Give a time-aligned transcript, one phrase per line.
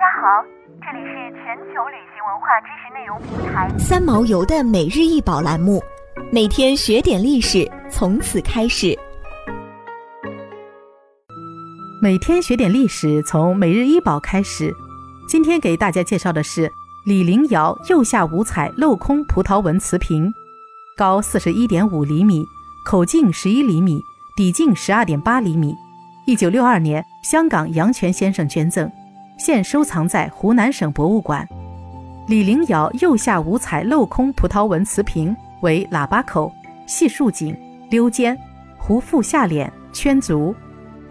[0.00, 0.42] 家好，
[0.80, 5.78] 这里是全球旅行文化知识内容平台三毛游的每日一宝栏目，
[6.32, 8.98] 每天学点历史，从此开始。
[12.00, 14.74] 每天学点历史，从每日一宝开始。
[15.28, 16.72] 今天给大家介绍的是
[17.04, 20.32] 李陵窑釉下五彩镂空葡萄纹瓷瓶，
[20.96, 22.42] 高四十一点五厘米，
[22.86, 24.02] 口径十一厘米，
[24.34, 25.74] 底径十二点八厘米。
[26.26, 28.90] 一九六二年，香港杨泉先生捐赠。
[29.40, 31.48] 现收藏在湖南省博物馆。
[32.26, 36.52] 李陵窑釉下五彩镂空葡萄纹瓷瓶为喇叭口、
[36.86, 37.58] 细竖颈、
[37.88, 38.38] 溜肩、
[38.78, 40.54] 弧腹下脸、圈足，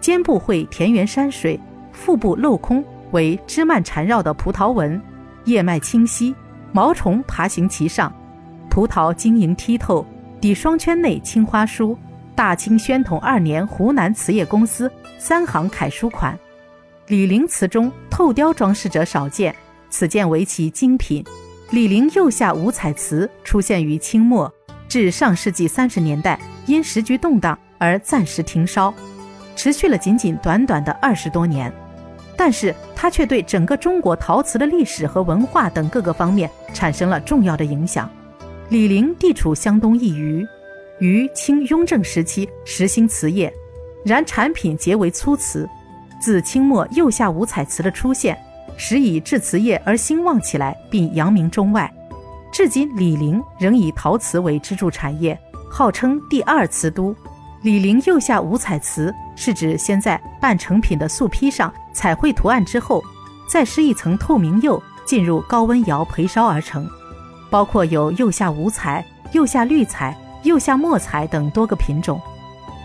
[0.00, 1.58] 肩部绘田园山水，
[1.90, 5.02] 腹部镂空为枝蔓缠绕的葡萄纹，
[5.46, 6.32] 叶脉清晰，
[6.70, 8.14] 毛虫爬行其上，
[8.70, 10.06] 葡萄晶莹剔透，
[10.40, 11.98] 底双圈内青花书
[12.36, 14.88] “大清宣统二年湖南瓷业公司”
[15.18, 16.38] 三行楷书款。
[17.10, 19.52] 李陵瓷中透雕装饰者少见，
[19.90, 21.24] 此件为其精品。
[21.70, 24.52] 李陵釉下五彩瓷出现于清末
[24.88, 28.94] 至上世纪三十年代，因时局动荡而暂时停烧，
[29.56, 31.72] 持续了仅仅短短的二十多年。
[32.36, 38.08] 但是它却对整个中国陶瓷的历史和文化等各个方面产生了重要的影响。
[38.68, 40.46] 李陵地处湘东一隅，
[41.00, 43.52] 于清雍正时期实行瓷业，
[44.04, 45.68] 然产品皆为粗瓷。
[46.20, 48.38] 自清末釉下五彩瓷的出现，
[48.76, 51.90] 使以制瓷业而兴旺起来，并扬名中外。
[52.52, 55.38] 至今，李陵仍以陶瓷为支柱产业，
[55.70, 57.14] 号称第二瓷都。
[57.62, 63.02] 李陵釉下五彩瓷是指先在半成品的素坯上彩绘图案之后，
[63.48, 66.88] 再施一层透明釉，进入高温窑焙烧而成。
[67.50, 72.20] 包括有釉下五彩、釉下绿彩、釉下墨彩等多个品种。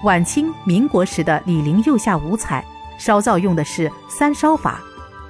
[0.03, 2.63] 晚清、民国时的李陵釉下五彩。
[2.97, 4.79] 烧造用的是三烧法，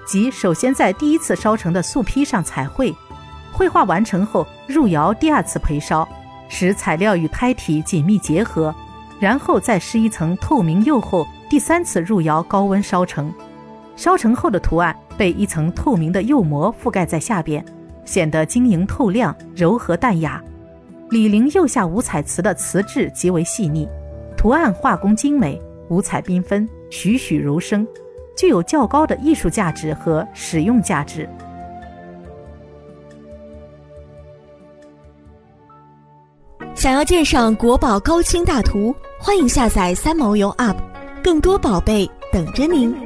[0.05, 2.93] 即首先在第一次烧成的素坯上彩绘，
[3.51, 6.07] 绘画完成后入窑第二次焙烧，
[6.47, 8.73] 使材料与胎体紧密结合，
[9.19, 13.33] 然后再施一层透明釉后，第三次入窑高温烧成。
[13.95, 17.63] 烧成后的图案被一层透明的釉膜覆盖在下边，
[18.03, 20.43] 显得晶莹透亮、柔和淡雅。
[21.11, 23.87] 李陵釉下五彩瓷的瓷质极为细腻，
[24.35, 26.67] 图案画工精美，五彩缤纷。
[26.89, 27.85] 栩栩如生，
[28.37, 31.27] 具有较高的艺术价值和使用价值。
[36.73, 40.75] 想要鉴赏国宝高清大图，欢迎下载三毛游 App，
[41.23, 43.04] 更多宝贝等着您。